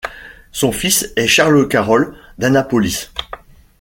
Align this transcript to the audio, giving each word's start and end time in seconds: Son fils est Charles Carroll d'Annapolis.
Son 0.51 0.71
fils 0.71 1.13
est 1.15 1.27
Charles 1.27 1.67
Carroll 1.67 2.15
d'Annapolis. 2.39 3.11